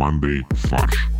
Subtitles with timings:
[0.00, 1.10] командой «Фарш».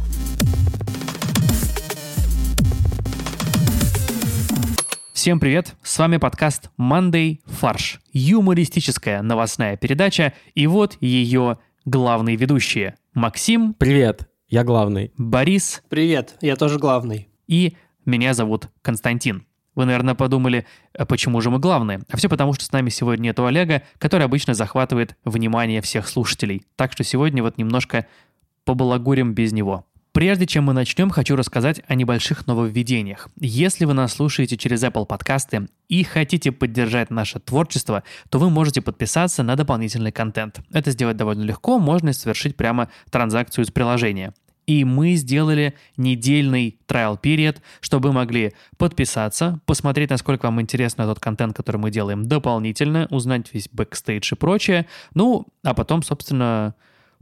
[5.12, 5.74] Всем привет!
[5.82, 8.00] С вами подкаст Monday Фарш.
[8.14, 10.32] Юмористическая новостная передача.
[10.54, 12.94] И вот ее главные ведущие.
[13.12, 13.74] Максим.
[13.74, 15.12] Привет, я главный.
[15.18, 15.82] Борис.
[15.90, 17.28] Привет, я тоже главный.
[17.46, 17.76] И
[18.06, 19.44] меня зовут Константин.
[19.74, 20.66] Вы, наверное, подумали,
[20.98, 22.00] а почему же мы главные?
[22.10, 26.64] А все потому, что с нами сегодня нету Олега, который обычно захватывает внимание всех слушателей.
[26.76, 28.06] Так что сегодня вот немножко
[28.70, 29.84] побалагурим без него.
[30.12, 33.28] Прежде чем мы начнем, хочу рассказать о небольших нововведениях.
[33.40, 38.80] Если вы нас слушаете через Apple подкасты и хотите поддержать наше творчество, то вы можете
[38.80, 40.60] подписаться на дополнительный контент.
[40.72, 44.34] Это сделать довольно легко, можно совершить прямо транзакцию из приложения.
[44.66, 51.18] И мы сделали недельный trial period, чтобы вы могли подписаться, посмотреть, насколько вам интересно тот
[51.18, 54.86] контент, который мы делаем дополнительно, узнать весь бэкстейдж и прочее.
[55.14, 56.76] Ну, а потом, собственно,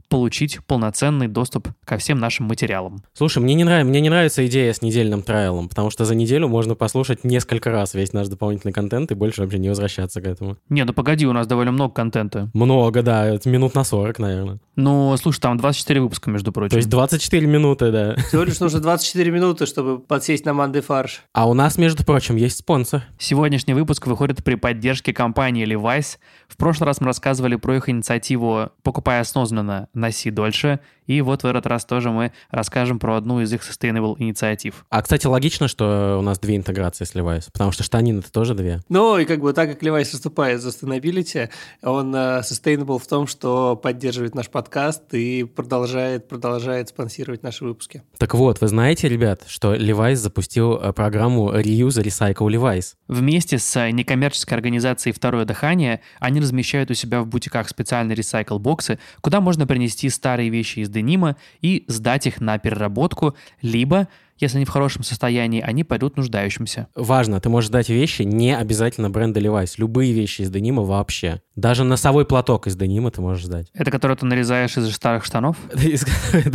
[0.09, 3.03] получить полноценный доступ ко всем нашим материалам.
[3.13, 3.85] Слушай, мне не, нрав...
[3.85, 7.93] мне не нравится идея с недельным трайлом, потому что за неделю можно послушать несколько раз
[7.93, 10.57] весь наш дополнительный контент и больше вообще не возвращаться к этому.
[10.69, 12.49] Не, ну погоди, у нас довольно много контента.
[12.53, 14.59] Много, да, это минут на 40, наверное.
[14.75, 16.71] Ну, слушай, там 24 выпуска, между прочим.
[16.71, 18.15] То есть 24 минуты, да.
[18.29, 21.21] Всего лишь нужно 24 минуты, чтобы подсесть на манды фарш.
[21.33, 23.03] А у нас, между прочим, есть спонсор.
[23.17, 26.17] Сегодняшний выпуск выходит при поддержке компании Levi's.
[26.47, 31.45] В прошлый раз мы рассказывали про их инициативу «Покупай осознанно, носи дольше», и вот в
[31.45, 34.85] этот раз тоже мы расскажем про одну из их sustainable инициатив.
[34.89, 38.53] А, кстати, логично, что у нас две интеграции с Levi's, потому что штанины это тоже
[38.53, 38.81] две.
[38.89, 41.49] Ну, и как бы так как Levi's выступает за sustainability,
[41.81, 48.03] он uh, sustainable в том, что поддерживает наш подкаст и продолжает, продолжает спонсировать наши выпуски.
[48.19, 52.93] Так вот, вы знаете, ребят, что Levi's запустил э, программу Reuse Recycle Levi's?
[53.07, 59.41] Вместе с некоммерческой организацией «Второе дыхание» они размещают у себя в бутиках специальные ресайкл-боксы, куда
[59.41, 64.07] можно принести старые вещи из денима и сдать их на переработку, либо
[64.39, 66.87] если они в хорошем состоянии, они пойдут нуждающимся.
[66.95, 69.75] Важно, ты можешь дать вещи не обязательно бренда Levi's.
[69.77, 71.41] Любые вещи из денима вообще.
[71.55, 73.67] Даже носовой платок из денима ты можешь сдать.
[73.73, 75.57] Это который ты нарезаешь из старых штанов?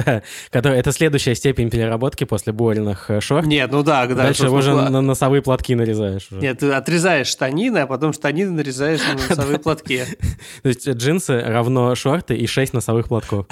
[0.05, 3.47] Да, который, это следующая степень переработки после больных э, шорт.
[3.47, 4.15] Нет, ну да, да.
[4.15, 6.29] Дальше уже на носовые платки нарезаешь.
[6.31, 10.03] Нет, ты отрезаешь штанины, а потом штанины нарезаешь на носовые платки.
[10.63, 13.47] То есть джинсы равно шорты и 6 носовых платков.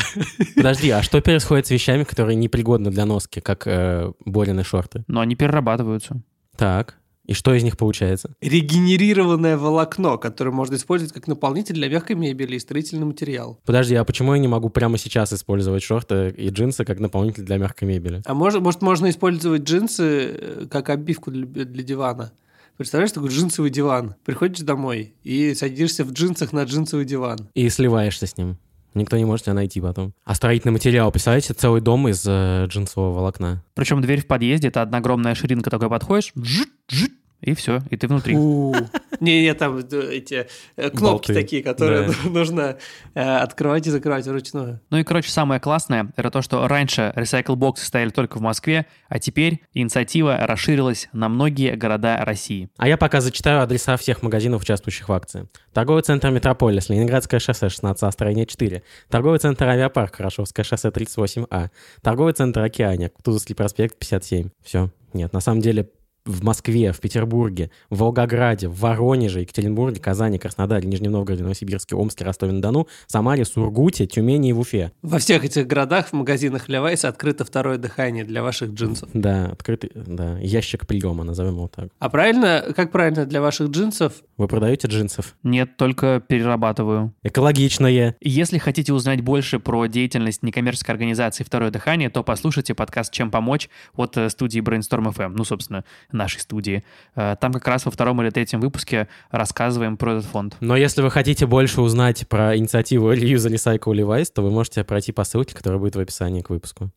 [0.56, 5.04] Подожди, а что происходит с вещами, которые непригодны для носки, как э, Борины шорты?
[5.06, 6.20] Но они перерабатываются.
[6.56, 6.96] Так.
[7.24, 8.34] И что из них получается?
[8.40, 13.60] Регенерированное волокно, которое можно использовать как наполнитель для мягкой мебели и строительный материал.
[13.64, 17.58] Подожди, а почему я не могу прямо сейчас использовать шорты и джинсы как наполнитель для
[17.58, 18.22] мягкой мебели?
[18.24, 22.32] А может, может можно использовать джинсы э, как обивку для, для дивана?
[22.76, 24.16] Представляешь, такой джинсовый диван.
[24.24, 27.38] Приходишь домой и садишься в джинсах на джинсовый диван.
[27.54, 28.58] И сливаешься с ним.
[28.94, 30.12] Никто не может тебя найти потом.
[30.24, 33.62] А строительный материал, представляете, целый дом из э, джинсового волокна.
[33.74, 37.96] Причем дверь в подъезде, это одна огромная ширинка, такой подходишь, жит, жит, и все, и
[37.96, 38.34] ты внутри.
[38.34, 42.78] Не-не, там эти э, кнопки такие, которые нужно
[43.14, 44.80] э, открывать и закрывать вручную.
[44.90, 49.18] Ну и, короче, самое классное, это то, что раньше recycle-боксы стояли только в Москве, а
[49.18, 52.70] теперь инициатива расширилась на многие города России.
[52.76, 55.48] А я пока зачитаю адреса всех магазинов, участвующих в акции.
[55.72, 58.82] Торговый центр «Метрополис», Ленинградское шоссе 16А, строение 4.
[59.10, 61.70] Торговый центр «Авиапарк», Хорошевское шоссе 38А.
[62.02, 64.50] Торговый центр «Океане», Кутузовский проспект 57.
[64.62, 64.90] Все.
[65.12, 65.88] Нет, на самом деле
[66.24, 72.24] в Москве, в Петербурге, в Волгограде, в Воронеже, Екатеринбурге, Казани, Краснодаре, Нижнем Новгороде, Новосибирске, Омске,
[72.24, 74.92] Ростове-на-Дону, Самаре, Сургуте, Тюмени и в Уфе.
[75.02, 79.08] Во всех этих городах в магазинах Levi's открыто второе дыхание для ваших джинсов.
[79.12, 81.88] Да, открытый, да, ящик приема, назовем его так.
[81.98, 84.14] А правильно, как правильно для ваших джинсов?
[84.36, 85.34] Вы продаете джинсов?
[85.42, 87.14] Нет, только перерабатываю.
[87.22, 88.16] Экологичное.
[88.20, 93.68] Если хотите узнать больше про деятельность некоммерческой организации «Второе дыхание», то послушайте подкаст «Чем помочь»
[93.94, 95.34] от э, студии Brainstorm FM.
[95.36, 96.84] Ну, собственно, нашей студии.
[97.14, 100.56] Э, там как раз во втором или третьем выпуске рассказываем про этот фонд.
[100.60, 105.12] Но если вы хотите больше узнать про инициативу Reuse Recycle Levi's, то вы можете пройти
[105.12, 106.90] по ссылке, которая будет в описании к выпуску.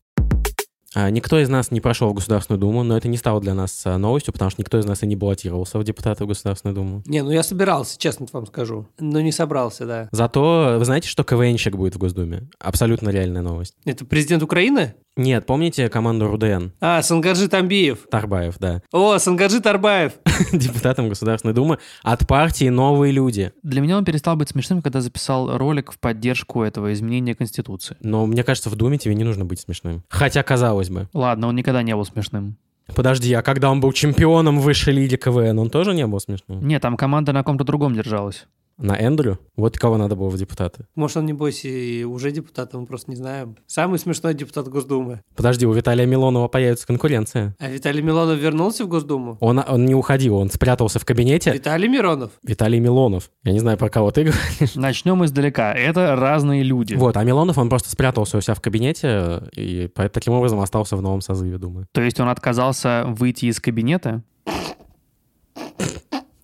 [0.98, 3.82] А, никто из нас не прошел в Государственную Думу, но это не стало для нас
[3.84, 7.02] а, новостью, потому что никто из нас и не баллотировался в депутаты в Государственную Думу.
[7.04, 8.86] Не, ну я собирался, честно вам скажу.
[8.98, 10.08] Но не собрался, да.
[10.10, 12.48] Зато вы знаете, что КВНщик будет в Госдуме?
[12.58, 13.74] Абсолютно реальная новость.
[13.84, 14.94] Это президент Украины?
[15.16, 16.72] Нет, помните команду РУДН?
[16.78, 18.06] А, Сангаджи Тамбиев.
[18.10, 18.82] Тарбаев, да.
[18.92, 20.12] О, Сангаджи Тарбаев.
[20.52, 23.52] Депутатом Государственной Думы от партии «Новые люди».
[23.62, 27.96] Для меня он перестал быть смешным, когда записал ролик в поддержку этого изменения Конституции.
[28.00, 30.04] Но мне кажется, в Думе тебе не нужно быть смешным.
[30.10, 31.08] Хотя, казалось бы.
[31.14, 32.58] Ладно, он никогда не был смешным.
[32.94, 36.66] Подожди, а когда он был чемпионом высшей лиги КВН, он тоже не был смешным?
[36.66, 38.46] Нет, там команда на ком-то другом держалась.
[38.78, 39.38] На Эндрю?
[39.56, 40.86] Вот кого надо было в депутаты.
[40.94, 43.56] Может, он, небось, и уже депутат, а мы просто не знаем.
[43.66, 45.22] Самый смешной депутат Госдумы.
[45.34, 47.56] Подожди, у Виталия Милонова появится конкуренция.
[47.58, 49.38] А Виталий Милонов вернулся в Госдуму?
[49.40, 51.52] Он, он не уходил, он спрятался в кабинете.
[51.52, 52.32] Виталий Миронов?
[52.42, 53.30] Виталий Милонов.
[53.44, 54.74] Я не знаю, про кого ты говоришь.
[54.74, 55.72] Начнем издалека.
[55.72, 56.94] Это разные люди.
[56.94, 61.02] Вот, а Милонов, он просто спрятался у себя в кабинете и таким образом остался в
[61.02, 61.86] новом созыве, думаю.
[61.92, 64.22] То есть он отказался выйти из кабинета?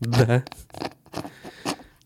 [0.00, 0.44] Да.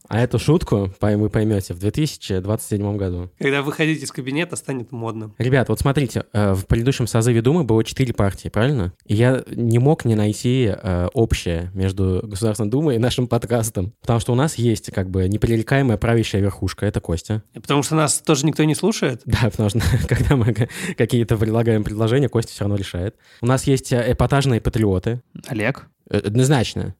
[0.08, 3.31] А эту шутку, вы поймете, в 2027 году.
[3.38, 5.35] Когда выходить из кабинета, станет модным.
[5.38, 8.93] Ребят, вот смотрите, э, в предыдущем созыве Думы было четыре партии, правильно?
[9.05, 13.93] И я не мог не найти э, общее между Государственной Думой и нашим подкастом.
[14.00, 17.43] Потому что у нас есть как бы непререкаемая правящая верхушка, это Костя.
[17.55, 19.23] Потому что нас тоже никто не слушает.
[19.25, 23.17] Да, потому что когда мы ка- какие-то предлагаем предложения, Костя все равно решает.
[23.41, 25.23] У нас есть э, эпатажные патриоты.
[25.49, 25.88] Олег?
[26.08, 26.94] Однозначно.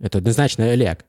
[0.00, 1.04] Это однозначно Олег.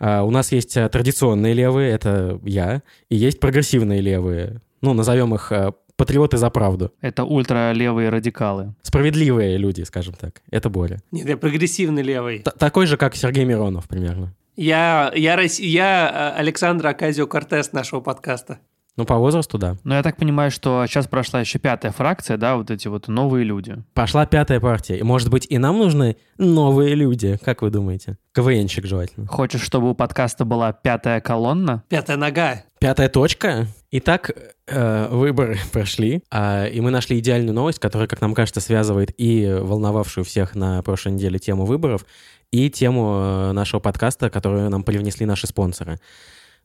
[0.00, 4.60] А, у нас есть э, традиционные левые, это я, и есть прогрессивные левые.
[4.80, 6.92] Ну, назовем их э, патриоты за правду.
[7.02, 8.74] Это ультралевые радикалы.
[8.82, 10.40] Справедливые люди, скажем так.
[10.50, 11.00] Это Боря.
[11.12, 12.38] Нет, я прогрессивный левый.
[12.40, 14.34] Т- такой же, как Сергей Миронов, примерно.
[14.56, 18.58] Я, я, Рос- я э, Александр Аказио Кортес нашего подкаста.
[18.96, 19.76] Ну, по возрасту, да.
[19.84, 23.44] Но я так понимаю, что сейчас прошла еще пятая фракция, да, вот эти вот новые
[23.44, 23.76] люди.
[23.94, 24.98] Пошла пятая партия.
[24.98, 28.18] И, может быть, и нам нужны новые люди, как вы думаете?
[28.34, 29.26] КВНщик желательно.
[29.26, 31.84] Хочешь, чтобы у подкаста была пятая колонна?
[31.88, 32.62] Пятая нога.
[32.78, 33.66] Пятая точка.
[33.90, 34.30] Итак,
[34.66, 39.58] э, выборы прошли, а, и мы нашли идеальную новость, которая, как нам кажется, связывает и
[39.60, 42.04] волновавшую всех на прошлой неделе тему выборов,
[42.50, 45.98] и тему э, нашего подкаста, которую нам привнесли наши спонсоры.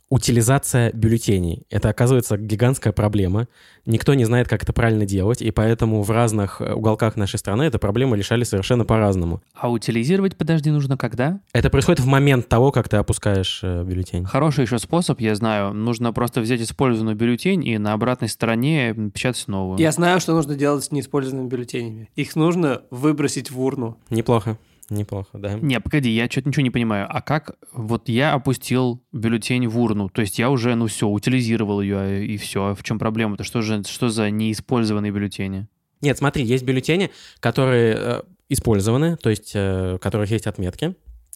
[0.10, 1.66] Утилизация бюллетеней.
[1.72, 3.48] Это, оказывается, гигантская проблема.
[3.88, 7.64] Никто не знает, как это правильно делать, и поэтому в разных э, уголках нашей страны
[7.64, 9.42] эту проблему решали совершенно по-разному.
[9.56, 11.40] А утилизировать, подожди, нужно когда?
[11.54, 14.26] Это происходит в момент того, как ты опускаешь э, бюллетень.
[14.26, 15.74] Хороший еще способ, я знаю.
[15.74, 19.80] Нужно просто взять использованную бюллетень и на обратной стороне печатать новую.
[19.80, 22.10] Я знаю, что нужно делать с неиспользованными бюллетенями.
[22.16, 23.98] Их нужно выбросить в урну.
[24.12, 24.60] Неплохо.
[24.90, 25.54] Неплохо, да.
[25.54, 27.08] Не, погоди, я что-то ничего не понимаю.
[27.10, 30.10] А как вот я опустил бюллетень в урну?
[30.10, 32.76] То есть я уже, ну все, утилизировал ее, и все.
[32.76, 33.44] В чем проблема-то?
[33.44, 35.68] Что же, что за неиспользованные бюллетени?
[36.02, 37.10] Нет, смотри, есть бюллетени,
[37.40, 40.96] которые э, использованы, то есть э, у которых есть отметки,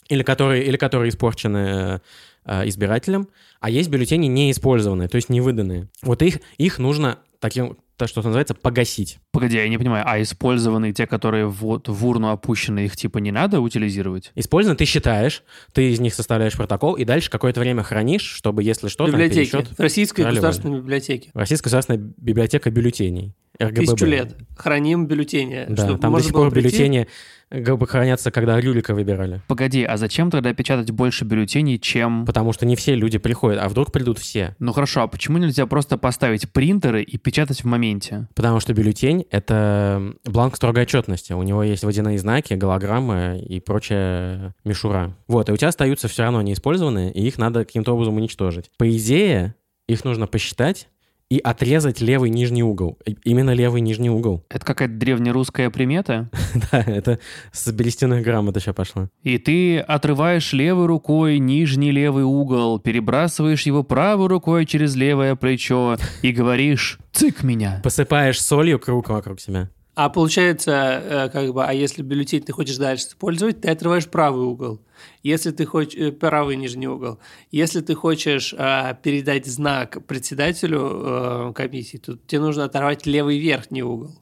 [0.09, 1.99] или которые, или которые испорчены э,
[2.45, 3.29] э, избирателем,
[3.59, 5.87] а есть бюллетени не использованные, то есть не выданные.
[6.03, 9.19] Вот их, их нужно таким, то, что называется, погасить.
[9.31, 13.31] Погоди, я не понимаю, а использованные, те, которые вот в урну опущены, их типа не
[13.31, 14.31] надо утилизировать?
[14.35, 15.43] Использованы ты считаешь,
[15.73, 19.51] ты из них составляешь протокол, и дальше какое-то время хранишь, чтобы, если что, там библиотеки.
[19.51, 19.77] пересчет...
[19.77, 20.41] В Российской королевой.
[20.41, 21.31] государственной библиотеке.
[21.33, 23.35] Российская государственная библиотека бюллетеней.
[23.59, 23.75] РГББ.
[23.75, 24.37] Тысячу лет.
[24.57, 25.65] Храним бюллетени.
[25.69, 26.69] Да, чтобы там до сих пор прийти.
[26.69, 27.07] бюллетени
[27.49, 29.41] как бы хранятся, когда Рюрика выбирали.
[29.47, 32.25] Погоди, а зачем тогда печатать больше бюллетеней, чем...
[32.25, 34.55] Потому что не все люди приходят, а вдруг придут все.
[34.59, 38.27] Ну хорошо, а почему нельзя просто поставить принтеры и печатать в моменте?
[38.35, 41.33] Потому что бюллетень— это бланк строгой отчетности.
[41.33, 45.15] У него есть водяные знаки, голограммы и прочая мишура.
[45.27, 48.69] Вот, и у тебя остаются все равно неиспользованные, и их надо каким-то образом уничтожить.
[48.77, 49.55] По идее,
[49.87, 50.87] их нужно посчитать
[51.29, 52.97] и отрезать левый нижний угол.
[53.23, 54.43] Именно левый нижний угол.
[54.49, 56.29] Это какая-то древнерусская примета?
[56.71, 57.19] Да, это
[57.51, 59.09] с берестяных граммот еще пошло.
[59.23, 65.97] И ты отрываешь левой рукой нижний левый угол, перебрасываешь его правой рукой через левое плечо
[66.21, 69.69] и говоришь «Цык меня!» Посыпаешь солью круг вокруг себя.
[70.01, 70.71] А получается,
[71.03, 74.79] э, как бы, а если бюллетень ты хочешь дальше использовать, ты отрываешь правый угол.
[75.23, 77.19] Если ты хочешь э, правый нижний угол.
[77.51, 83.83] Если ты хочешь э, передать знак председателю э, комиссии, то тебе нужно оторвать левый верхний
[83.83, 84.15] угол.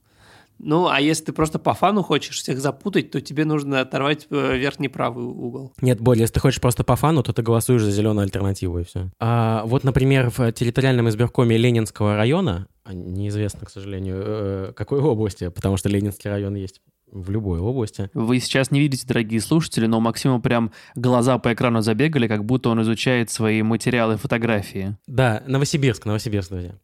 [0.59, 4.57] Ну, а если ты просто по фану хочешь всех запутать, то тебе нужно оторвать э,
[4.57, 5.73] верхний правый угол.
[5.81, 8.83] Нет, Боря, если ты хочешь просто по фану, то ты голосуешь за зеленую альтернативу, и
[8.83, 9.09] все.
[9.19, 15.49] А, вот, например, в территориальном избиркоме Ленинского района, а, неизвестно, к сожалению, э, какой области,
[15.49, 18.09] потому что Ленинский район есть в любой области.
[18.13, 22.45] Вы сейчас не видите, дорогие слушатели, но у Максима прям глаза по экрану забегали, как
[22.45, 24.97] будто он изучает свои материалы и фотографии.
[25.07, 26.75] Да, Новосибирск, Новосибирск, друзья.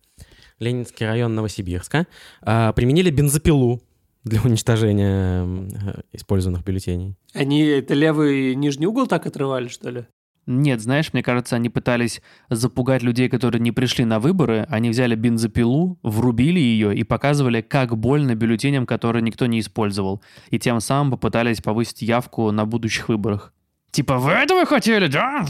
[0.60, 2.08] Ленинский район Новосибирска.
[2.42, 3.82] А, применили бензопилу
[4.24, 7.16] для уничтожения э, использованных бюллетеней.
[7.34, 10.06] Они это левый нижний угол так отрывали, что ли?
[10.46, 14.66] Нет, знаешь, мне кажется, они пытались запугать людей, которые не пришли на выборы.
[14.70, 20.22] Они взяли бензопилу, врубили ее и показывали, как больно бюллетеням, которые никто не использовал.
[20.50, 23.54] И тем самым попытались повысить явку на будущих выборах.
[23.92, 25.46] Типа, вы этого хотели, да?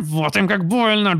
[0.00, 1.18] Вот им как больно.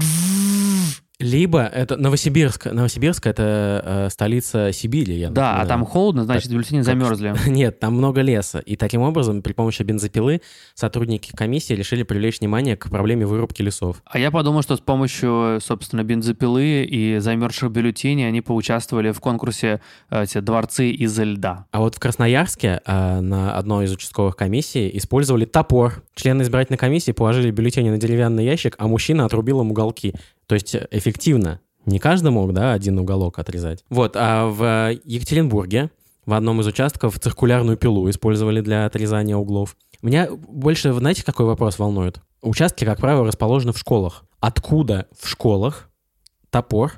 [1.20, 2.66] Либо это Новосибирск.
[2.66, 7.34] Новосибирск— это э, столица Сибири, я Да, а там холодно, значит, бюллетени замерзли.
[7.50, 8.60] Нет, там много леса.
[8.60, 10.42] И таким образом, при помощи бензопилы,
[10.74, 14.00] сотрудники комиссии решили привлечь внимание к проблеме вырубки лесов.
[14.04, 19.80] А я подумал, что с помощью, собственно, бензопилы и замерзших бюллетеней они поучаствовали в конкурсе
[20.10, 21.66] э, эти дворцы из льда.
[21.72, 26.04] А вот в Красноярске а, на одной из участковых комиссий использовали топор.
[26.14, 30.14] Члены избирательной комиссии положили бюллетени на деревянный ящик, а мужчина отрубил им уголки.
[30.48, 31.60] То есть э, эффективно.
[31.86, 33.84] Не каждый мог, да, один уголок отрезать.
[33.88, 35.90] Вот, а в Екатеринбурге
[36.26, 39.76] в одном из участков циркулярную пилу использовали для отрезания углов.
[40.02, 42.20] Меня больше, знаете, какой вопрос волнует?
[42.42, 44.24] Участки, как правило, расположены в школах.
[44.40, 45.88] Откуда в школах
[46.50, 46.92] топор,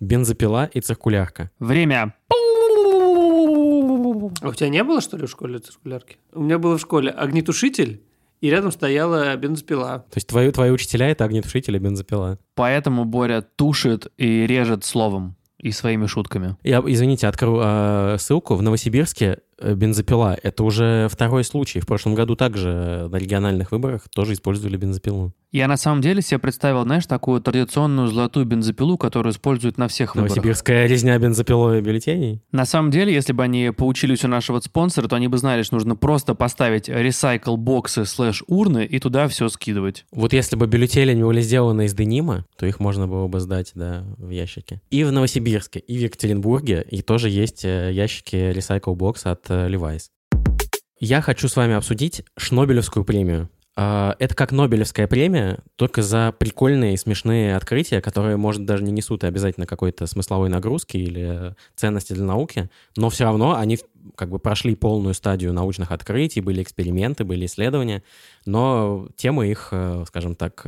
[0.00, 1.50] бензопила и циркулярка?
[1.58, 2.14] Время.
[4.40, 6.18] А у тебя не было, что ли, в школе циркулярки?
[6.32, 8.02] У меня было в школе огнетушитель,
[8.44, 10.04] и рядом стояла бензопила.
[10.10, 12.38] То есть твои, твои учителя— это огнетушители, бензопила.
[12.54, 16.58] Поэтому Боря тушит и режет словом и своими шутками.
[16.62, 18.54] Я, извините, открою э, ссылку.
[18.56, 21.80] В Новосибирске бензопила— это уже второй случай.
[21.80, 25.32] В прошлом году также на региональных выборах тоже использовали бензопилу.
[25.54, 30.16] Я на самом деле себе представил, знаешь, такую традиционную золотую бензопилу, которую используют на всех
[30.16, 30.34] выборах.
[30.34, 32.42] Новосибирская резня бензопилой бюллетеней.
[32.50, 35.76] На самом деле, если бы они поучились у нашего спонсора, то они бы знали, что
[35.76, 40.06] нужно просто поставить recycle боксы слэш урны и туда все скидывать.
[40.10, 44.04] Вот если бы бюллетени были сделаны из денима, то их можно было бы сдать, да,
[44.18, 44.80] в ящики.
[44.90, 49.68] И в Новосибирске, и в Екатеринбурге, и тоже есть э, ящики Recycle Box от э,
[49.68, 50.10] Levi's.
[50.98, 53.48] Я хочу с вами обсудить Шнобелевскую премию.
[53.76, 58.92] А, Это как Нобелевская премия, только за прикольные и смешные открытия, которые, может, даже не
[58.92, 63.78] несут обязательно какой-то смысловой нагрузки или э, ценности для науки, но все равно они
[64.14, 68.04] как бы прошли полную стадию научных открытий, были эксперименты, были исследования,
[68.46, 70.64] но темы их, э, скажем так,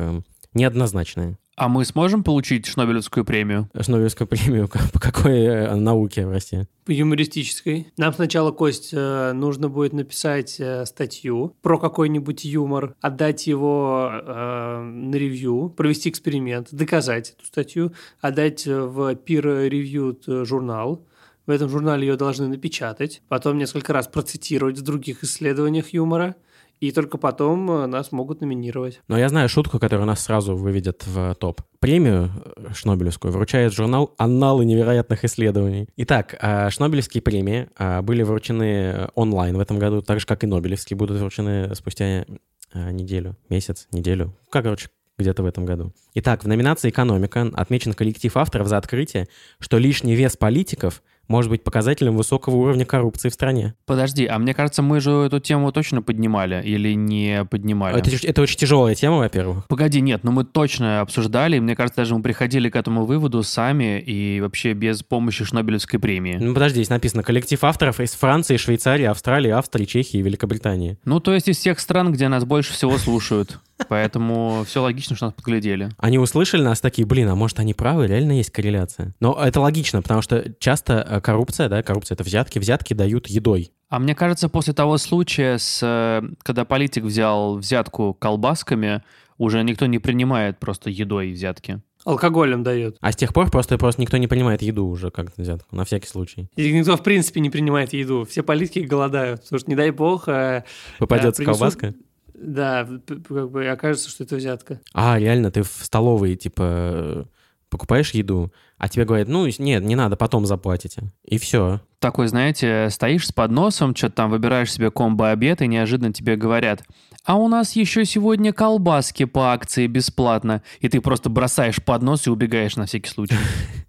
[0.57, 1.39] неоднозначные.
[1.57, 3.71] А мы сможем получить Шнобелевскую премию?
[3.81, 6.67] Шнобелевскую премию по какой э, науке в России?
[6.85, 7.89] По юмористической.
[7.97, 14.81] Нам сначала, Кость, э, нужно будет написать э, статью про какой-нибудь юмор, отдать его э,
[14.83, 21.07] на ревью, провести эксперимент, доказать эту статью, отдать в peer-reviewed журнал.
[21.47, 26.37] В этом журнале ее должны напечатать, потом несколько раз процитировать в других исследованиях юмора,
[26.81, 29.01] и только потом э, нас могут номинировать.
[29.09, 31.63] Но я знаю шутку, которая нас сразу выведет в топ.
[31.79, 35.89] Премию э, Шнобелевскую вручает журнал «Анналы невероятных исследований».
[35.97, 40.47] Итак, а, Шнобелевские премии а, были вручены онлайн в этом году, так же, как и
[40.47, 42.27] Нобелевские будут вручены спустя
[42.75, 44.35] неделю, месяц, неделю.
[44.51, 45.93] Как, короче, где-то в этом году.
[46.15, 49.29] Итак, в номинации «Экономика» отмечен коллектив авторов за открытие,
[49.61, 53.75] что лишний вес политиков может быть показателем высокого уровня коррупции в стране.
[53.87, 57.99] Подожди, а мне кажется, мы же эту тему точно поднимали или не поднимали?
[57.99, 59.67] Это, это очень тяжелая тема, во-первых.
[59.69, 63.43] Погоди, нет, ну мы точно обсуждали, и мне кажется, даже мы приходили к этому выводу
[63.43, 66.37] сами и вообще без помощи Шнобелевской премии.
[66.41, 70.99] Ну, подожди, здесь написано коллектив авторов из Франции, Швейцарии, Австралии, Австрии, Чехии и Великобритании.
[71.05, 73.59] Ну, то есть из всех стран, где нас больше всего слушают.
[73.89, 75.91] Поэтому все логично, что нас подглядели.
[75.99, 79.15] Они услышали нас такие, блин, а может они правы, реально есть корреляция.
[79.21, 83.71] Но это логично, потому что часто э, коррупция, да, коррупция это взятки, взятки дают едой.
[83.89, 89.03] А мне кажется, после того случая, с, э, когда политик взял взятку колбасками,
[89.39, 91.83] уже никто не принимает просто едой взятки.
[92.05, 92.97] Алкоголем дает.
[93.01, 96.07] А с тех пор просто, просто никто не принимает еду уже как взятку, на всякий
[96.07, 96.49] случай.
[96.55, 98.25] И никто, в принципе, не принимает еду.
[98.31, 99.43] Все политики голодают.
[99.43, 100.63] Потому что, не дай бог, э,
[101.01, 101.95] Попадется принесут- колбаска.
[102.39, 104.81] Да, как бы окажется, что это взятка.
[104.93, 107.29] А, реально, ты в столовой, типа,
[107.69, 111.13] покупаешь еду, а тебе говорят, ну, нет, не надо, потом заплатите.
[111.25, 111.81] И все.
[111.99, 116.83] Такой, знаете, стоишь с подносом, что-то там выбираешь себе комбо-обед, и неожиданно тебе говорят,
[117.25, 120.63] а у нас еще сегодня колбаски по акции бесплатно.
[120.81, 123.37] И ты просто бросаешь поднос и убегаешь на всякий случай.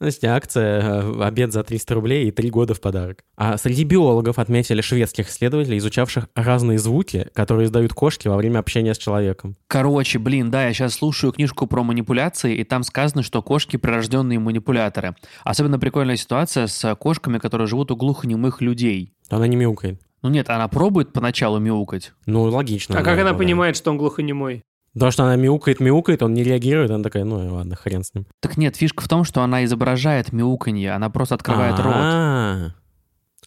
[0.00, 3.22] Значит, акция, э, обед за 300 рублей и 3 года в подарок.
[3.36, 8.94] А среди биологов отметили шведских исследователей, изучавших разные звуки, которые издают кошки во время общения
[8.94, 9.56] с человеком.
[9.66, 14.38] Короче, блин, да, я сейчас слушаю книжку про манипуляции, и там сказано, что кошки прирожденные
[14.38, 15.16] манипуляторы.
[15.44, 19.12] Особенно прикольная ситуация с кошками, которые живут у глухонемых людей.
[19.28, 20.00] Она не мяукает.
[20.22, 22.12] Ну нет, она пробует поначалу мяукать.
[22.26, 22.98] Ну, логично.
[22.98, 23.38] а как она да.
[23.38, 24.62] понимает, что он глухонемой?
[24.94, 28.12] Потому что она мяукает, мяукает, он не реагирует, она такая, ну и ладно, хрен с
[28.12, 28.26] ним.
[28.40, 31.94] Так нет, фишка в том, что она изображает мяуканье, она просто открывает рот.
[31.94, 32.70] А,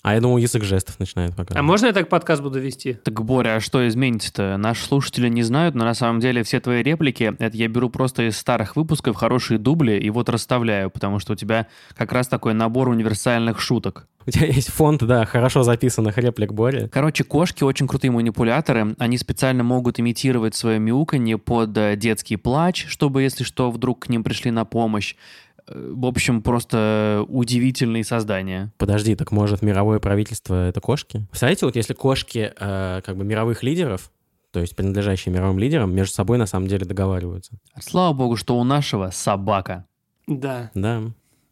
[0.04, 1.58] А я думал, язык жестов начинает показывать.
[1.58, 2.94] А можно я так подкаст буду вести?
[2.94, 4.56] Так, Боря, а что изменится-то?
[4.58, 8.28] Наши слушатели не знают, но на самом деле все твои реплики, это я беру просто
[8.28, 12.54] из старых выпусков хорошие дубли и вот расставляю, потому что у тебя как раз такой
[12.54, 14.08] набор универсальных шуток.
[14.26, 16.88] У тебя есть фонд, да, хорошо записанных реплик Бори.
[16.88, 18.96] Короче, кошки очень крутые манипуляторы.
[19.00, 24.10] Они специально могут имитировать свое мяуканье под э, детский плач, чтобы, если что, вдруг к
[24.10, 25.16] ним пришли на помощь.
[25.68, 28.72] Э, В общем, просто удивительные создания.
[28.78, 31.26] Подожди, так может мировое правительство это кошки?
[31.30, 34.12] Представляете, вот если кошки э, как бы мировых лидеров,
[34.52, 37.54] то есть принадлежащие мировым лидерам, между собой на самом деле договариваются.
[37.82, 39.86] Слава богу, что у нашего собака.
[40.28, 41.02] Да, Да.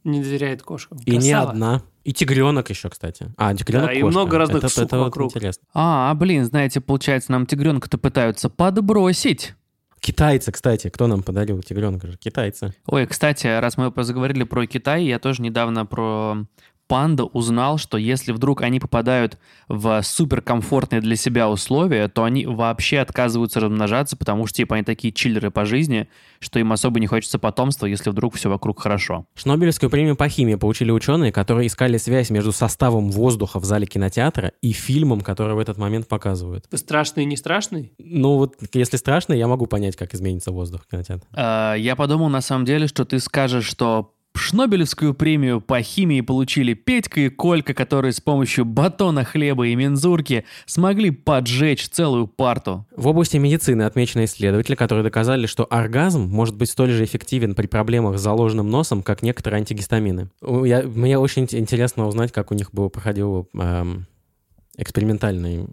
[0.04, 0.98] Не доверяет кошкам.
[1.06, 1.82] И не одна.
[2.04, 3.32] И тигренок еще, кстати.
[3.38, 4.20] А, тигренок Да, и кошка.
[4.20, 5.32] много разных это, сук это вот вокруг.
[5.32, 5.64] интересно.
[5.74, 9.54] А, блин, знаете, получается, нам тигренка-то пытаются подбросить.
[10.00, 12.18] Китайцы, кстати, кто нам подарил тигренка же?
[12.18, 12.74] Китайцы.
[12.88, 16.46] Ой, кстати, раз мы заговорили про Китай, я тоже недавно про
[16.92, 19.38] панда узнал, что если вдруг они попадают
[19.70, 25.14] в суперкомфортные для себя условия, то они вообще отказываются размножаться, потому что типа они такие
[25.14, 26.10] чиллеры по жизни,
[26.42, 29.26] что им особо не хочется потомства, если вдруг все вокруг хорошо.
[29.36, 34.52] Шнобелевскую премию по химии получили ученые, которые искали связь между составом воздуха в зале кинотеатра
[34.62, 36.66] и фильмом, который в этот момент показывают.
[36.74, 37.94] Страшный и не страшный?
[38.00, 41.30] Ну вот, если страшно, я могу понять, как изменится воздух в кинотеатре.
[41.32, 46.74] Э, Я подумал на самом деле, что ты скажешь, что Шнобелевскую премию по химии получили
[46.74, 52.86] Петька и Колька, которые с помощью батона хлеба и мензурки смогли поджечь целую парту.
[52.96, 57.68] В области медицины отмечены исследователи, которые доказали, что оргазм может быть столь же эффективен при
[57.68, 60.30] проблемах с заложенным носом, как некоторые антигистамины.
[60.42, 64.06] Я- мне очень ин- интересно узнать, как у них был, проходил эм,
[64.78, 65.66] экспериментальный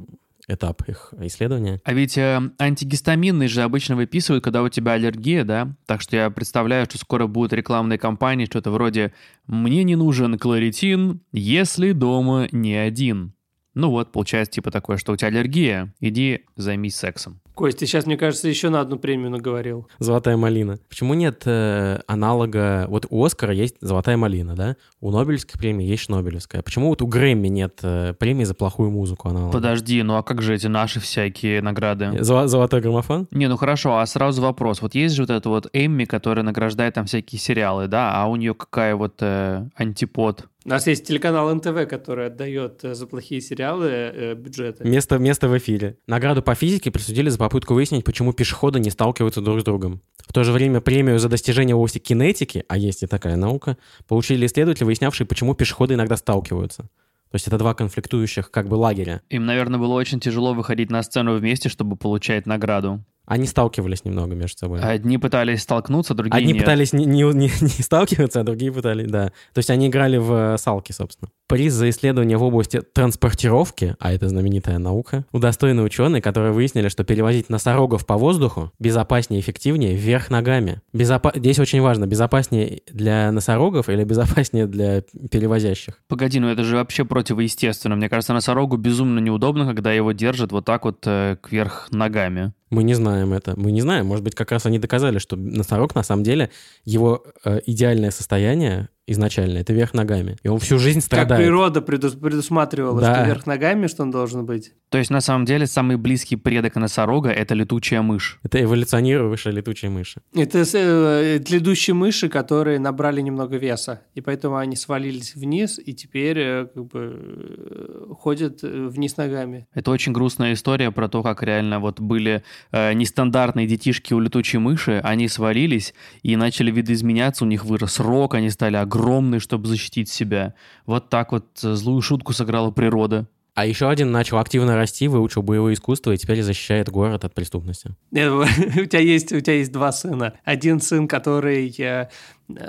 [0.49, 1.81] этап их исследования.
[1.85, 5.75] А ведь э, антигистаминные же обычно выписывают, когда у тебя аллергия, да?
[5.87, 9.13] Так что я представляю, что скоро будут рекламные кампании, что-то вроде
[9.47, 13.35] «Мне не нужен кларитин, если дома не один».
[13.75, 17.41] Ну вот, получается типа такое, что у тебя аллергия, иди займись сексом.
[17.59, 19.89] Кость, ты сейчас, мне кажется, еще на одну премию наговорил.
[19.99, 20.79] Золотая малина.
[20.89, 22.87] Почему нет э, аналога?
[22.89, 24.77] Вот у Оскара есть золотая малина, да?
[25.01, 26.63] У Нобелевской премии есть Шнобелевская.
[26.63, 29.53] Почему вот у Грэмми нет э, премии за плохую музыку аналога?
[29.53, 32.05] Подожди, ну а как же эти наши всякие награды?
[32.21, 33.27] Золо- золотой граммофон?
[33.33, 34.81] Не, ну хорошо, а сразу вопрос.
[34.81, 38.23] Вот есть же вот эта вот Эмми, которая награждает там всякие сериалы, да?
[38.23, 40.45] А у нее какая вот э, антипод?
[40.65, 44.85] У нас есть телеканал НТВ, который отдает э, за плохие сериалы э, бюджеты.
[44.85, 45.99] Место, место в эфире.
[46.07, 50.03] Награду по физике присудили за попытку выяснить, почему пешеходы не сталкиваются друг с другом.
[50.19, 53.79] В то же время премию за достижение в области кинетики, а есть и такая наука,
[54.09, 56.83] получили исследователи, выяснявшие, почему пешеходы иногда сталкиваются.
[57.31, 59.23] То есть это два конфликтующих как бы лагеря.
[59.29, 63.05] Им, наверное, было очень тяжело выходить на сцену вместе, чтобы получать награду.
[63.29, 64.81] Они сталкивались немного между собой.
[64.81, 66.63] Одни пытались столкнуться, другие Одни нет.
[66.63, 69.27] пытались не, не- не- не сталкиваться, а другие пытались, да.
[69.53, 71.31] То есть они играли в э, салки, собственно.
[71.47, 77.05] Приз за исследование в области транспортировки, а это знаменитая наука, удостоены ученые, которые выяснили, что
[77.05, 80.81] перевозить носорогов по воздуху безопаснее и эффективнее вверх ногами.
[80.95, 86.01] Безопа- Здесь очень важно, безопаснее для носорогов или безопаснее для перевозящих.
[86.09, 87.97] Погоди, ну это же вообще противоестественно.
[87.97, 92.53] Мне кажется, носорогу безумно неудобно, когда его держат вот так вот э, кверх ногами.
[92.71, 93.55] Мы не знаем это.
[93.57, 94.07] Мы не знаем.
[94.07, 96.51] Может быть, как раз они доказали, что носорог, на самом деле,
[96.85, 100.37] его э, идеальное состояние изначально— это вверх ногами.
[100.43, 101.43] И он всю жизнь Как страдает.
[101.43, 103.15] природа предус- предусматривала, Да.
[103.15, 104.73] что вверх ногами, что он должен быть.
[104.91, 108.39] То есть, на самом деле, самый близкий предок носорога— это летучая мышь.
[108.43, 110.21] Это эволюционировавшая летучая мыши.
[110.35, 116.39] Это э, ледущие мыши, которые набрали немного веса, и поэтому они свалились вниз, и теперь
[116.39, 119.67] э, как бы э, ходят вниз ногами.
[119.75, 122.43] Это очень грустная история про то, как реально вот были
[122.73, 128.35] э, нестандартные детишки у летучей мыши, они свалились и начали видоизменяться, у них вырос рог,
[128.35, 130.55] они стали огромные, чтобы защитить себя.
[130.87, 133.27] Вот так вот э, злую шутку сыграла природа.
[133.55, 137.95] А еще один начал активно расти, выучил боевое искусство и теперь защищает город от преступности.
[138.13, 140.35] Э, У тебя есть, у тебя есть два сына.
[140.45, 142.09] Один сын, который э,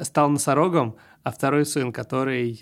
[0.04, 2.60] стал носорогом, а второй сын, который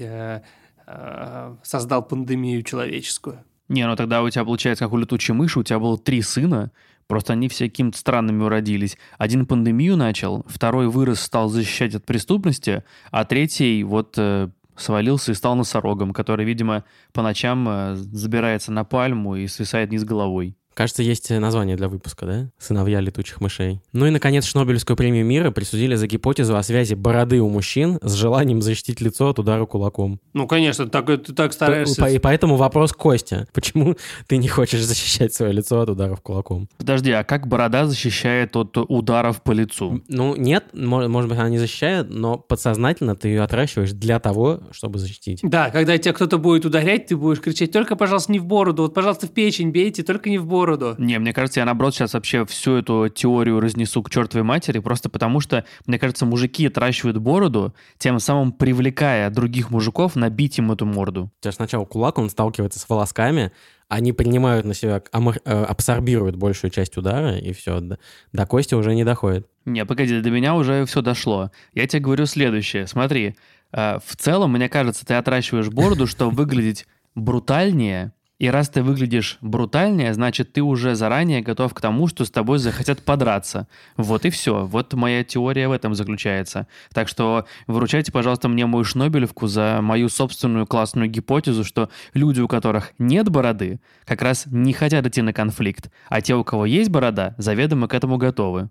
[1.64, 3.44] создал пандемию человеческую.
[3.68, 6.72] Не, ну тогда у тебя получается, как у летучей мыши, у тебя было три сына,
[7.08, 8.98] просто они все какими-то странными уродились.
[9.18, 15.36] Один пандемию начал, второй вырос, стал защищать от преступности, а третий вот э, свалился и
[15.36, 20.57] стал носорогом, который, видимо, по ночам э, забирается на пальму и свисает вниз головой.
[20.78, 22.52] Кажется, есть название для выпуска, да?
[22.60, 23.82] «Сыновья летучих мышей».
[23.94, 28.14] Ну и, наконец, Шнобелевскую премию мира присудили за гипотезу о связи бороды у мужчин с
[28.14, 30.20] желанием защитить лицо от удара кулаком.
[30.34, 32.00] Ну, конечно, так, ты так стараешься.
[32.00, 33.48] По- И поэтому вопрос Костя.
[33.54, 33.96] Почему
[34.28, 36.70] ты не хочешь защищать свое лицо от ударов кулаком?
[36.78, 40.04] Подожди, а как борода защищает от ударов по лицу?
[40.08, 44.60] Ну, нет, мо- может быть, она не защищает, но подсознательно ты ее отращиваешь для того,
[44.70, 45.40] чтобы защитить.
[45.42, 48.94] Да, когда тебя кто-то будет ударять, ты будешь кричать, только, пожалуйста, не в бороду, вот,
[48.94, 50.67] пожалуйста, в печень бейте, только не в бороду.
[50.98, 55.10] Не, мне кажется, я наоборот сейчас вообще всю эту теорию разнесу к чертовой матери, просто
[55.10, 60.86] потому что, мне кажется, мужики отращивают бороду, тем самым привлекая других мужиков набить им эту
[60.86, 61.32] морду.
[61.40, 63.52] У тебя сначала кулак, он сталкивается с волосками,
[63.90, 67.98] они принимают на себя, амор- э, абсорбируют большую часть удара, и все, до,
[68.34, 69.48] до кости уже не доходит.
[69.66, 71.52] Не, погоди, до меня уже все дошло.
[71.74, 72.88] Я тебе говорю следующее.
[72.88, 73.36] Смотри,
[73.72, 78.14] э, в целом, мне кажется, ты отращиваешь бороду, чтобы выглядеть брутальнее.
[78.40, 82.60] И раз ты выглядишь брутальнее, значит, ты уже заранее готов к тому, что с тобой
[82.60, 83.68] захотят подраться.
[83.96, 84.66] Вот и все.
[84.66, 86.68] Вот моя теория в этом заключается.
[86.94, 92.48] Так что выручайте, пожалуйста, мне мою Шнобелевку за мою собственную классную гипотезу, что люди, у
[92.48, 96.92] которых нет бороды, как раз не хотят идти на конфликт, а те, у кого есть
[96.92, 98.70] борода, заведомо к этому готовы.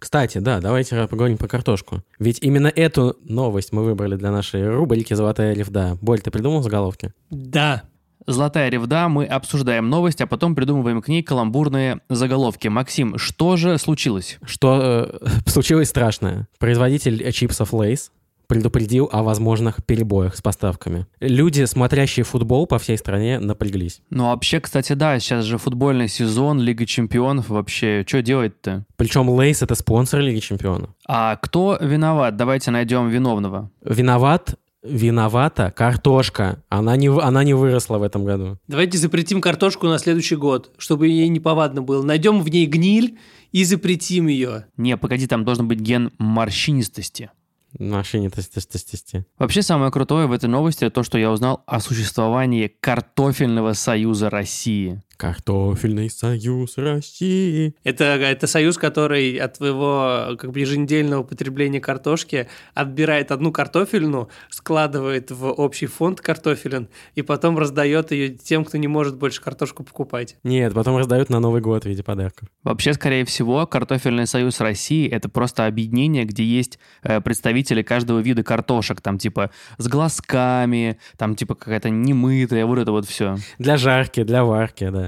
[0.00, 2.04] Кстати, да, давайте поговорим про картошку.
[2.18, 5.98] Ведь именно эту новость мы выбрали для нашей рубрики «Золотая ревда».
[6.00, 7.12] Боль, ты придумал заголовки?
[7.30, 7.82] Да.
[8.28, 12.68] Золотая ревда, мы обсуждаем новость, а потом придумываем к ней каламбурные заголовки.
[12.68, 14.38] Максим, что же случилось?
[14.44, 16.46] Что э, случилось страшное?
[16.58, 18.10] Производитель чипсов Lay's
[18.46, 21.06] предупредил о возможных перебоях с поставками.
[21.20, 24.02] Люди, смотрящие футбол по всей стране, напряглись.
[24.10, 28.84] Ну, вообще, кстати, да, сейчас же футбольный сезон, Лига чемпионов, вообще, что делать-то?
[28.96, 30.90] Причем Lay's— это спонсор Лиги чемпионов.
[31.06, 32.36] А кто виноват?
[32.36, 33.70] Давайте найдем виновного.
[33.82, 36.62] Виноват Виновата картошка.
[36.68, 38.58] Она не, она не выросла в этом году.
[38.68, 42.02] Давайте запретим картошку на следующий год, чтобы ей неповадно было.
[42.02, 43.18] Найдем в ней гниль
[43.50, 44.66] и запретим ее.
[44.76, 47.30] Не, погоди, там должен быть ген морщинистости.
[47.76, 49.24] Тес.
[49.38, 55.02] Вообще самое крутое в этой новости то, что я узнал о существовании картофельного союза России.
[55.18, 57.74] Картофельный союз России.
[57.82, 65.32] Это, это союз, который от твоего как бы, еженедельного потребления картошки отбирает одну картофельну, складывает
[65.32, 70.36] в общий фонд картофелин и потом раздает ее тем, кто не может больше картошку покупать.
[70.44, 72.48] Нет, потом раздают на Новый год в виде подарков.
[72.62, 78.44] Вообще, скорее всего, картофельный союз России это просто объединение, где есть э, представители каждого вида
[78.44, 83.36] картошек, там типа с глазками, там типа какая-то немытая, вот это вот все.
[83.58, 85.07] Для жарки, для варки, да.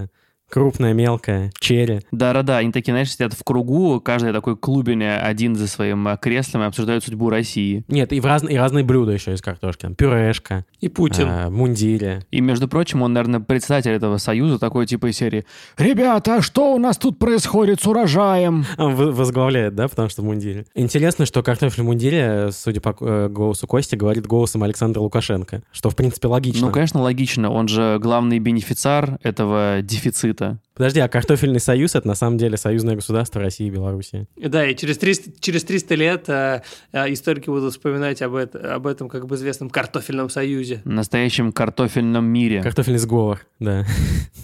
[0.51, 2.01] Крупная, мелкая, черри.
[2.11, 6.63] Да-да-да, они такие, знаешь, сидят в кругу, каждый такой клубень один за своим э, креслом
[6.63, 7.85] и обсуждают судьбу России.
[7.89, 8.43] Нет, и, в раз...
[8.43, 9.83] и разные блюда еще из картошки.
[9.83, 11.27] Там пюрешка, И Путин.
[11.29, 12.21] а, мундири.
[12.31, 15.45] И, между прочим, он, наверное, председатель этого союза, такой типа из серии
[15.79, 20.25] «Ребята, а что у нас тут происходит с урожаем?» Он возглавляет, да, потому что в
[20.25, 20.67] мундире.
[20.75, 25.91] Интересно, что картофель в мундире, судя по э, голосу Кости, говорит голосом Александра Лукашенко, что,
[25.91, 26.67] в принципе, логично.
[26.67, 30.40] Ну, конечно, логично, он же главный бенефициар этого дефицита.
[30.75, 34.27] Подожди, а картофельный союз— это на самом деле союзное государство России и Беларуси.
[34.37, 38.87] Да, и через 300, через 300 лет э, э, историки будут вспоминать об, это- об
[38.87, 40.81] этом как бы известном картофельном союзе.
[40.85, 42.63] В настоящем картофельном мире.
[42.63, 43.85] Картофельный сговор, да.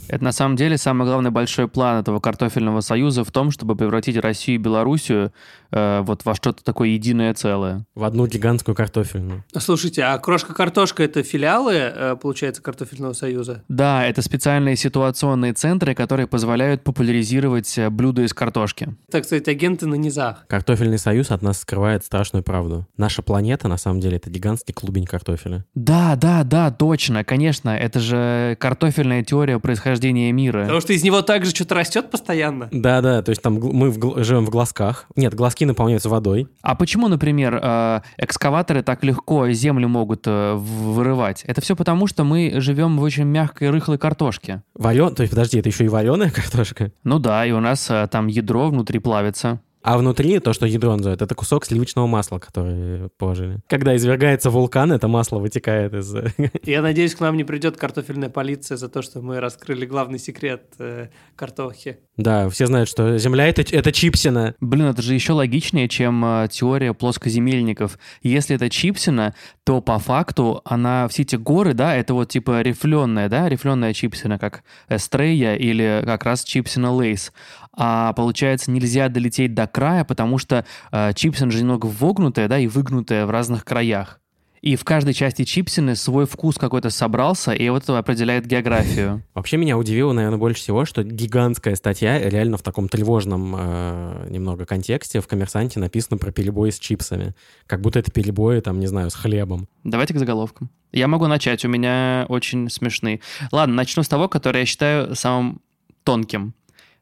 [0.09, 4.17] Это на самом деле самый главный большой план этого картофельного союза в том, чтобы превратить
[4.19, 5.33] Россию и Белоруссию
[5.73, 7.87] э, вот во что-то такое единое целое.
[7.95, 9.45] В одну гигантскую картофельную.
[9.59, 13.65] Слушайте, а крошка-картошка это филиалы, э, получается, картофельного союза?
[13.69, 18.95] Да, это специальные ситуационные центры, которые позволяют популяризировать э, блюда из картошки.
[19.11, 20.47] Так сказать, агенты на низах.
[20.49, 22.87] Картофельный союз от нас скрывает страшную правду.
[22.97, 25.65] Наша планета, на самом деле, это гигантский клубень картофеля.
[25.75, 27.71] Да, да, да, точно, конечно.
[27.71, 30.63] Это же картофельная теория происхождения мира.
[30.63, 32.69] Потому что из него также что-то растет постоянно.
[32.73, 35.07] Да-да, то есть там мы в живем в глазках.
[35.17, 36.49] Нет, глазки наполняются водой.
[36.63, 41.43] А почему, например, э, экскаваторы так легко землю могут э, вырывать?
[41.45, 44.63] Это все потому, что мы живем в очень мягкой рыхлой картошке.
[44.75, 45.15] Варен...
[45.15, 46.93] То есть, подожди, это еще и вареная картошка?
[47.05, 49.61] Ну да, и у нас э, там ядро внутри плавится.
[49.87, 53.61] А внутри то, что ядро называют, это кусок сливочного масла, который положили.
[53.69, 56.13] Когда извергается вулкан, это масло вытекает из...
[56.65, 60.75] Я надеюсь, к нам не придет картофельная полиция за то, что мы раскрыли главный секрет
[60.81, 62.01] э, картохи.
[62.17, 64.57] Да, все знают, что Земля это, это чипсина.
[64.59, 67.97] Блин, это же еще логичнее, чем э, теория плоскоземельников.
[68.23, 73.29] Если это чипсина, то по факту она, все эти горы, да, это вот типа рифленая,
[73.29, 77.33] да, рифленая чипсина, как Эстрейя или как раз чипсина Лейс.
[77.77, 82.67] А получается, нельзя долететь до края, потому что э, чипсина же немного вогнутая, да, и
[82.67, 84.19] выгнутая в разных краях.
[84.63, 89.23] И в каждой части чипсины свой вкус какой-то собрался, и вот это определяет географию.
[89.35, 94.65] Вообще меня удивило, наверное, больше всего, что гигантская статья реально в таком тревожном э, немного
[94.65, 97.35] контексте в «Коммерсанте» написано про перебои с чипсами.
[97.67, 99.69] Как будто это перебои, там, не знаю, с хлебом.
[99.85, 100.71] Давайте к заголовкам.
[100.91, 103.21] Я могу начать, у меня очень смешные.
[103.53, 105.61] Ладно, начну с того, который я считаю самым
[106.03, 106.55] тонким.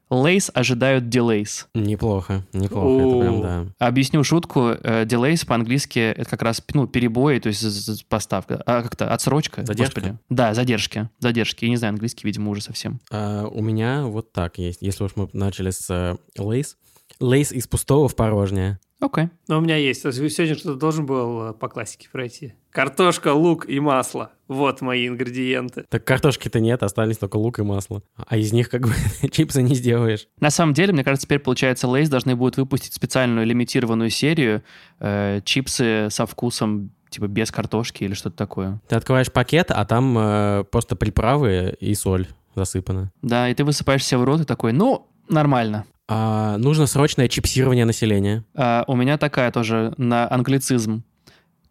[0.09, 1.65] Lay's ожидают delays.
[1.73, 3.65] Неплохо, неплохо, это прям, да.
[3.79, 4.69] Объясню шутку.
[4.81, 8.61] Э, Delays по-английски это как раз ну, перебои, то есть поставка.
[8.65, 9.65] А как-то отсрочка?
[9.65, 10.01] Задержка?
[10.01, 10.19] Господи.
[10.29, 11.09] Да, задержки.
[11.19, 11.65] Задержки.
[11.65, 12.99] Я не знаю английский, видимо, уже совсем.
[13.11, 14.81] А, у меня вот так есть.
[14.81, 16.77] Если уж мы начали с э, Lay's.
[17.19, 18.79] Lay's из пустого в порожнее.
[18.99, 19.29] Окей.
[19.47, 20.03] Но у меня есть.
[20.03, 22.53] То есть Сегодня что-то должен был э, по классике пройти.
[22.71, 24.31] Картошка, лук и масло.
[24.47, 25.85] Вот мои ингредиенты.
[25.89, 28.03] Так картошки-то нет, остались только лук и масло.
[28.15, 28.93] А из них как бы
[29.31, 30.27] чипсы не сделаешь.
[30.39, 34.63] На самом деле, мне кажется, теперь, получается, Лейс должны будут выпустить специальную лимитированную серию
[34.99, 38.81] э, чипсы со вкусом типа без картошки или что-то такое.
[38.87, 43.11] Ты открываешь пакет, а там э, просто приправы и соль засыпана.
[43.21, 45.85] Да, и ты высыпаешь себе в рот и такой, ну, нормально.
[46.07, 48.43] А, нужно срочное чипсирование населения.
[48.53, 51.03] А, у меня такая тоже на англицизм.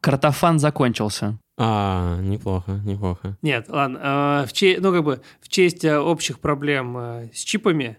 [0.01, 1.39] Картофан закончился.
[1.57, 3.39] А, неплохо, неплохо.
[3.43, 4.43] Нет, ладно.
[4.43, 7.97] э, в че- ну, как бы, в честь э, общих проблем э, с чипами,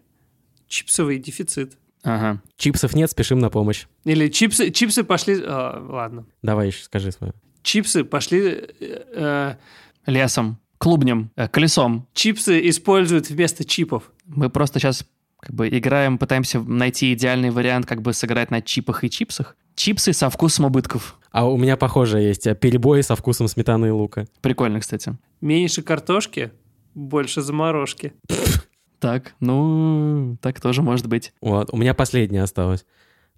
[0.67, 1.77] чипсовый дефицит.
[2.03, 2.41] Ага.
[2.57, 3.85] Чипсов нет, спешим на помощь.
[4.03, 5.41] Или чипсы, чипсы пошли...
[5.41, 6.25] а, ладно.
[6.43, 7.33] Давай еще скажи свое.
[7.63, 8.61] Чипсы пошли...
[8.79, 9.55] э,
[10.05, 12.07] Лесом, клубнем, э, колесом.
[12.13, 14.11] чипсы используют вместо чипов.
[14.25, 15.07] Мы просто сейчас
[15.39, 19.55] как бы играем, пытаемся найти идеальный вариант, как бы сыграть на чипах и чипсах.
[19.75, 21.19] Чипсы со вкусом убытков.
[21.31, 24.25] А у меня похоже есть э, перебои со вкусом сметаны и лука.
[24.41, 25.17] Прикольно, кстати.
[25.41, 26.51] Меньше картошки,
[26.93, 28.13] больше заморожки.
[28.99, 31.33] Так, ну, так тоже может быть.
[31.41, 32.85] Вот, у меня последнее осталось.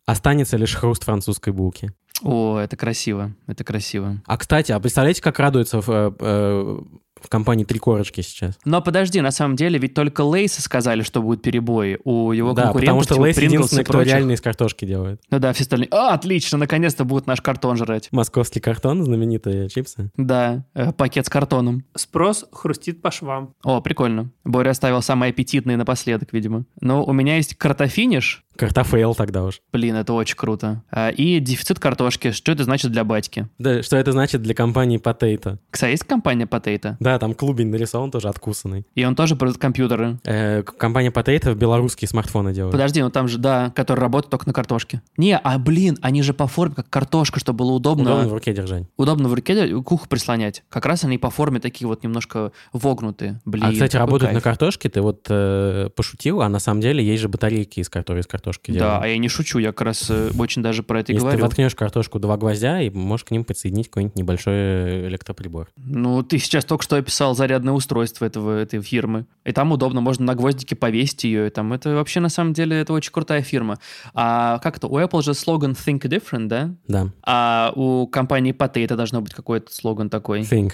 [0.06, 1.92] Останется лишь хруст французской булки.
[2.22, 4.22] О, это красиво, это красиво.
[4.26, 6.80] А, кстати, а представляете, как радуются в, э, э,
[7.22, 8.58] в компании «Три корочки» сейчас?
[8.66, 12.00] Но подожди, на самом деле, ведь только Lay's ы сказали, что будут перебои.
[12.04, 15.22] У его да, конкурентов, потому что типа Lay's единственный, кто реально из картошки делает.
[15.30, 15.90] Ну да, все остальные.
[15.92, 18.10] А, отлично, наконец-то будут наш картон жрать.
[18.12, 20.12] Московский картон, знаменитые чипсы.
[20.18, 21.86] Да, э, пакет с картоном.
[21.96, 23.54] Спрос хрустит по швам.
[23.64, 24.32] О, прикольно.
[24.44, 26.66] Боря оставил самые аппетитные напоследок, видимо.
[26.82, 28.46] Но у меня есть картофиниш.
[28.58, 29.62] Картофейл тогда уж.
[29.72, 30.84] Блин, это очень круто.
[30.92, 32.32] А, И дефицит картошки.
[32.32, 33.48] Что это значит для батьки?
[33.58, 35.60] Да, что это значит для компании Potato?
[35.70, 36.96] Кстати, есть компания Potato?
[37.00, 38.86] Да, там клубень нарисован тоже откусанный.
[38.96, 40.20] И он тоже продает компьютеры.
[40.26, 42.72] Э, компания Potato белорусские смартфоны делает.
[42.72, 45.02] Подожди, ну там же, да, который работает только на картошке.
[45.18, 48.12] Не, а блин, они же по форме, как картошка, чтобы было удобно.
[48.12, 48.86] Удобно в руке держать.
[48.98, 50.64] Удобно в руке к уху прислонять.
[50.70, 53.40] Как раз они по форме такие вот немножко вогнутые.
[53.46, 54.44] Блин, а, кстати, работают на кайф.
[54.44, 58.28] картошке, ты вот э, пошутил, а на самом деле есть же батарейки, из которых из
[58.28, 59.04] картошки Да, делают.
[59.04, 61.38] а я не шучу, я как раз э, очень даже про это и Если ты
[61.38, 65.70] воткнешь картошку два гвоздя, и можешь к ним подсоединить какой-нибудь небольшой э, электроприбор.
[65.78, 69.26] Ну, ты сейчас только что описал зарядное устройство этого, этой фирмы.
[69.46, 71.48] И там удобно, можно на гвоздике повесить ее.
[71.48, 73.80] И там это вообще, на самом деле, это очень крутая фирма.
[74.14, 74.88] А как это?
[74.88, 76.76] У Apple же слоган Think Different, да?
[76.88, 80.42] Да, А у компании Potato должно быть какой-то слоган такой.
[80.42, 80.74] think.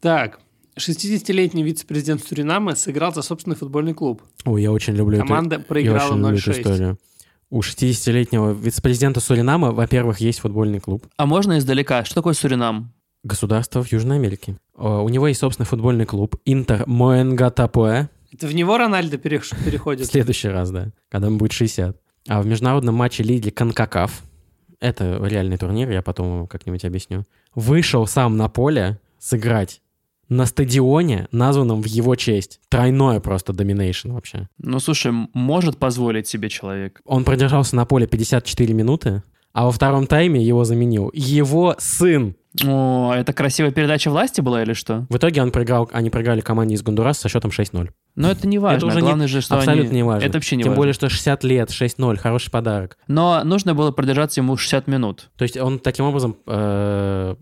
[0.00, 0.38] Так,
[0.78, 4.22] 60-летний вице-президент Суринама сыграл за собственный футбольный клуб.
[4.44, 6.60] Ой, я очень люблю Команда эту, я проиграла очень люблю эту 0-6.
[6.60, 6.98] историю.
[7.50, 11.06] У 60-летнего вице-президента Суринама, во-первых, есть футбольный клуб.
[11.16, 12.04] А можно издалека?
[12.04, 12.92] Что такое Суринам?
[13.24, 14.56] Государство в Южной Америке.
[14.76, 18.08] О, У него есть собственный футбольный клуб Интер Моэнгатапуэ.
[18.32, 20.06] Это в него Рональдо переш- В переходит?
[20.06, 21.96] следующий раз, да, когда ему будет 60.
[22.28, 24.22] А в международном матче Лиги Конкакаф,
[24.80, 29.80] это реальный турнир, я потом как-нибудь объясню, вышел сам на поле сыграть
[30.28, 32.60] на стадионе, названном в его честь.
[32.68, 34.48] Тройное просто доминейшн вообще.
[34.58, 37.00] Ну, слушай, может позволить себе человек.
[37.04, 42.36] Он продержался на поле 54 минуты, а во втором тайме его заменил его сын.
[42.66, 45.06] О, это красивая передача власти была или что?
[45.10, 47.90] В итоге он проиграл, они проиграли команде из Гондураса со счетом 6-0.
[48.16, 48.76] Но это не важно.
[48.78, 49.96] Это уже не- Главное же, что Абсолютно они...
[49.98, 50.26] не важно.
[50.26, 50.80] Это вообще не Тем важно.
[50.80, 52.98] более, что 60 лет, 6-0, хороший подарок.
[53.06, 55.30] Но нужно было продержаться ему 60 минут.
[55.36, 57.36] То есть он таким образом э,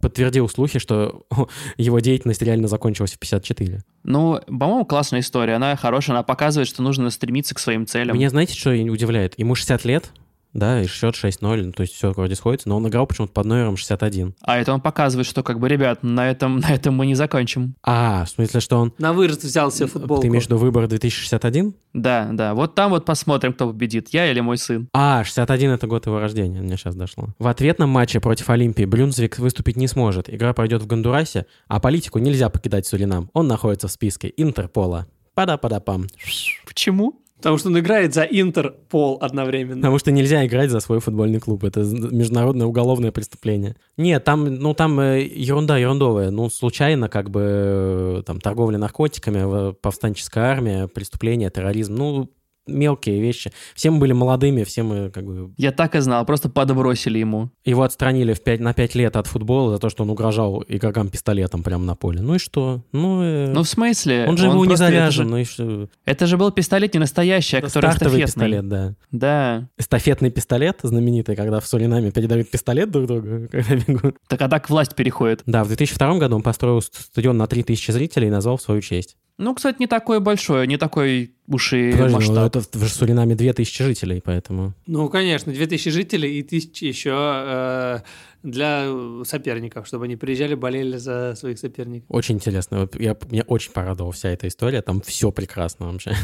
[0.00, 1.26] подтвердил слухи, что
[1.76, 3.82] его деятельность реально закончилась в 54.
[4.04, 5.54] Ну, по-моему, классная история.
[5.54, 8.16] Она хорошая, она показывает, что нужно стремиться к своим целям.
[8.16, 9.38] Меня знаете, что удивляет?
[9.38, 10.10] Ему 60 лет,
[10.52, 13.46] да, и счет 6-0, ну, то есть все вроде сходится, но он играл почему-то под
[13.46, 14.34] номером 61.
[14.42, 17.74] А это он показывает, что, как бы, ребят, на этом, на этом мы не закончим.
[17.82, 18.92] А, в смысле, что он...
[18.98, 20.22] На вырост взял себе футболку.
[20.22, 21.74] Ты имеешь в виду выбор 2061?
[21.92, 22.54] Да, да.
[22.54, 24.88] Вот там вот посмотрим, кто победит, я или мой сын.
[24.92, 27.28] А, 61 это год его рождения, мне сейчас дошло.
[27.38, 30.32] В ответном матче против Олимпии Брюнзвик выступить не сможет.
[30.32, 33.30] Игра пройдет в Гондурасе, а политику нельзя покидать Суринам.
[33.32, 35.06] Он находится в списке Интерпола.
[35.34, 36.06] Пада-пада-пам.
[36.66, 37.20] Почему?
[37.40, 39.80] Потому что он играет за Интерпол одновременно.
[39.80, 41.64] Потому что нельзя играть за свой футбольный клуб.
[41.64, 43.76] Это международное уголовное преступление.
[43.96, 46.30] Нет, там, ну, там э, ерунда ерундовая.
[46.30, 51.94] Ну, случайно, как бы, э, там, торговля наркотиками, повстанческая армия, преступление, терроризм.
[51.94, 52.30] Ну,
[52.66, 53.52] мелкие вещи.
[53.74, 55.52] Все мы были молодыми, все мы как бы...
[55.56, 57.50] Я так и знал, просто подбросили ему.
[57.64, 61.08] Его отстранили в 5, на 5 лет от футбола за то, что он угрожал игрокам
[61.08, 62.20] пистолетом прямо на поле.
[62.20, 62.82] Ну и что?
[62.92, 63.48] Ну, э...
[63.48, 64.26] ну в смысле?
[64.28, 65.24] Он же он был не заряжен, это же...
[65.24, 65.88] ну и что?
[66.04, 68.26] Это же был пистолет не настоящий, а который Стартовый эстафетный.
[68.26, 68.94] пистолет, да.
[69.10, 69.68] Да.
[69.78, 74.16] Эстафетный пистолет знаменитый, когда в Суринаме передают пистолет друг другу, когда бегут.
[74.28, 75.42] Так а так власть переходит.
[75.46, 79.16] Да, в 2002 году он построил стадион на 3000 зрителей и назвал в свою честь.
[79.40, 82.44] Ну, кстати, не такое большое, не такой уж и Подожди, ну масштаб.
[82.44, 84.74] это в Суринаме 2000 жителей, поэтому...
[84.86, 88.00] Ну, конечно, 2000 жителей и 1000 еще э,
[88.42, 88.86] для
[89.24, 92.04] соперников, чтобы они приезжали, болели за своих соперников.
[92.10, 92.86] Очень интересно.
[92.98, 94.82] Я, меня очень порадовала вся эта история.
[94.82, 96.14] Там все прекрасно вообще.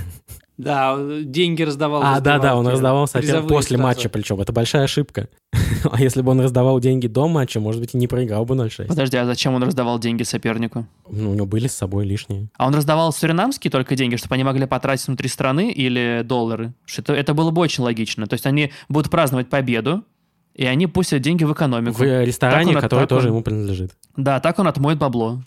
[0.59, 2.03] Да, деньги раздавал.
[2.03, 3.21] А, да, да, он раздавал сопер...
[3.23, 3.83] призовые после сразу.
[3.83, 4.41] матча, причем.
[4.41, 5.29] Это большая ошибка.
[5.91, 8.87] а если бы он раздавал деньги до матча, может быть, и не проиграл бы 0-6.
[8.87, 10.87] Подожди, а зачем он раздавал деньги сопернику?
[11.11, 12.49] Ну, у него были с собой лишние.
[12.57, 16.73] А он раздавал суринамские только деньги, чтобы они могли потратить внутри страны или доллары?
[16.87, 18.27] Что это, это было бы очень логично.
[18.27, 20.05] То есть они будут праздновать победу,
[20.55, 21.99] и они пустят деньги в экономику.
[21.99, 23.93] В ресторане, Так он- который тоже он- ему принадлежит.
[24.17, 25.43] Да, так он отмоет бабло.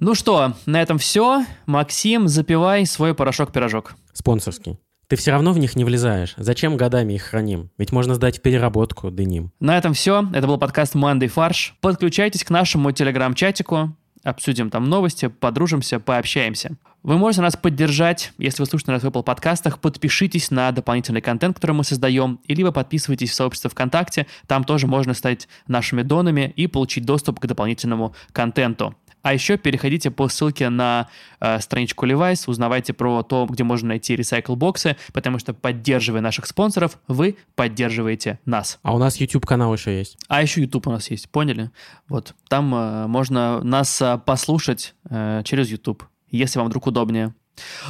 [0.00, 1.44] Ну что, на этом все.
[1.66, 3.94] Максим, запивай свой порошок-пирожок.
[4.12, 4.78] Спонсорский.
[5.08, 6.34] Ты все равно в них не влезаешь.
[6.36, 7.70] Зачем годами их храним?
[7.78, 9.50] Ведь можно сдать в переработку дыним.
[9.58, 10.28] На этом все.
[10.32, 11.74] Это был подкаст Monday Фарш.
[11.80, 13.96] Подключайтесь к нашему телеграм-чатику.
[14.22, 16.76] Обсудим там новости, подружимся, пообщаемся.
[17.02, 21.56] Вы можете нас поддержать, если вы слушаете нас в Apple подкастах, подпишитесь на дополнительный контент,
[21.56, 26.52] который мы создаем, и либо подписывайтесь в сообщество ВКонтакте, там тоже можно стать нашими донами
[26.54, 28.94] и получить доступ к дополнительному контенту.
[29.22, 31.08] А еще переходите по ссылке на
[31.40, 36.98] э, страничку Levi's, узнавайте про то, где можно найти ресайкл-боксы, потому что, поддерживая наших спонсоров,
[37.08, 38.78] вы поддерживаете нас.
[38.82, 40.16] А у нас YouTube-канал еще есть.
[40.28, 41.70] А еще YouTube у нас есть, поняли?
[42.08, 47.34] Вот, там э, можно нас э, послушать э, через YouTube, если вам вдруг удобнее.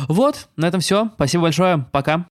[0.09, 1.11] Вот, на этом все.
[1.15, 1.87] Спасибо большое.
[1.93, 2.27] Пока.